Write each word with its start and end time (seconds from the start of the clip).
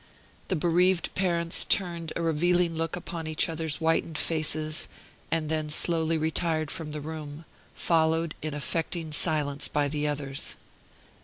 The 0.47 0.55
bereaved 0.55 1.13
parents 1.13 1.63
turned 1.63 2.11
a 2.15 2.23
revealing 2.23 2.75
look 2.75 2.95
upon 2.95 3.27
each 3.27 3.47
other's 3.47 3.75
whitened 3.75 4.17
faces, 4.17 4.87
and 5.29 5.47
then 5.47 5.69
slowly 5.69 6.17
retired 6.17 6.71
from 6.71 6.91
the 6.91 7.01
room, 7.01 7.45
followed 7.75 8.33
in 8.41 8.55
affecting 8.55 9.11
silence 9.11 9.67
by 9.67 9.87
the 9.87 10.07
others. 10.07 10.55